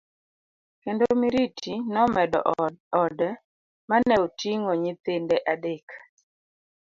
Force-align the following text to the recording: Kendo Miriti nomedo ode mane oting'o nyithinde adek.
Kendo 0.83 1.05
Miriti 1.21 1.73
nomedo 1.93 2.39
ode 3.03 3.29
mane 3.89 4.13
oting'o 4.25 4.71
nyithinde 4.83 5.37
adek. 5.51 5.87